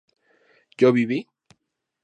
¿yo 0.79 0.91
viví? 0.91 1.27